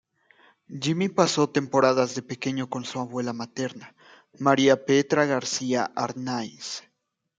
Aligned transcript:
Jimmy 0.79 1.09
pasó 1.09 1.51
temporadas 1.51 2.15
de 2.15 2.23
pequeño 2.23 2.71
con 2.71 2.85
su 2.85 2.99
abuela 2.99 3.33
materna, 3.33 3.95
María 4.39 4.83
Petra 4.83 5.25
García-Arnaiz. 5.27 6.81